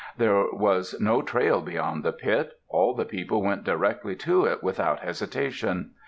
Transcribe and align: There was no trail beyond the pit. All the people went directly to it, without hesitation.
There 0.17 0.45
was 0.51 0.99
no 0.99 1.21
trail 1.21 1.61
beyond 1.61 2.03
the 2.03 2.11
pit. 2.11 2.59
All 2.67 2.95
the 2.95 3.05
people 3.05 3.43
went 3.43 3.63
directly 3.65 4.15
to 4.15 4.45
it, 4.45 4.63
without 4.63 5.01
hesitation. 5.01 5.91